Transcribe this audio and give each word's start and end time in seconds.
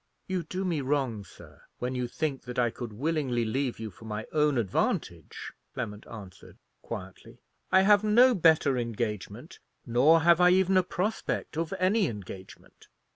"You 0.25 0.41
do 0.41 0.65
me 0.65 0.81
wrong, 0.81 1.23
sir, 1.23 1.61
when 1.77 1.93
you 1.93 2.07
think 2.07 2.41
that 2.45 2.57
I 2.57 2.71
could 2.71 2.91
willingly 2.91 3.45
leave 3.45 3.77
you 3.79 3.91
for 3.91 4.05
my 4.05 4.25
own 4.31 4.57
advantage," 4.57 5.53
Clement 5.75 6.07
answered, 6.07 6.57
quietly. 6.81 7.37
"I 7.71 7.81
have 7.83 8.03
no 8.03 8.33
better 8.33 8.79
engagement, 8.79 9.59
nor 9.85 10.21
have 10.21 10.41
I 10.41 10.49
even 10.49 10.75
a 10.75 10.81
prospect 10.81 11.55
of 11.55 11.71
any 11.77 12.07
engagement." 12.07 12.87